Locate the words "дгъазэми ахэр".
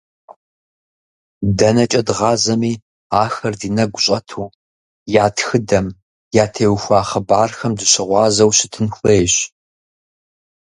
2.07-3.53